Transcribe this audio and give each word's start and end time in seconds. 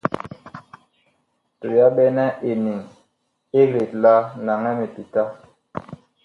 Tɔ 1.59 1.67
yaɓɛnɛ 1.77 2.25
eniŋ 2.49 2.79
ɛg 3.59 3.67
let 3.77 3.91
laa, 4.03 4.21
naŋɛ 4.45 4.69
mipita. 4.79 5.23